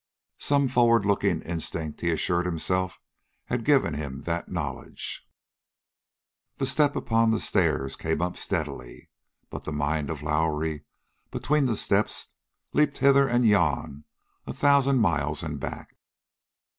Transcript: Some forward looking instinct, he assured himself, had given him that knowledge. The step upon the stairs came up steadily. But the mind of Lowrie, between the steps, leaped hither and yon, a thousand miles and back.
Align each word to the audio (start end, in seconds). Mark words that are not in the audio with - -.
Some 0.39 0.67
forward 0.67 1.05
looking 1.05 1.43
instinct, 1.43 2.01
he 2.01 2.09
assured 2.09 2.47
himself, 2.47 2.99
had 3.45 3.63
given 3.63 3.93
him 3.93 4.21
that 4.23 4.49
knowledge. 4.49 5.29
The 6.57 6.65
step 6.65 6.95
upon 6.95 7.29
the 7.29 7.39
stairs 7.39 7.95
came 7.95 8.19
up 8.19 8.35
steadily. 8.35 9.11
But 9.51 9.63
the 9.65 9.71
mind 9.71 10.09
of 10.09 10.23
Lowrie, 10.23 10.85
between 11.29 11.67
the 11.67 11.75
steps, 11.75 12.29
leaped 12.73 12.97
hither 12.97 13.27
and 13.27 13.45
yon, 13.45 14.05
a 14.47 14.53
thousand 14.53 14.97
miles 14.97 15.43
and 15.43 15.59
back. 15.59 15.95